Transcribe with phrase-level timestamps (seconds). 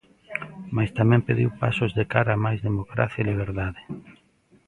[0.75, 3.81] Mais tamén pediu pasos de cara a máis democracia e liberdade.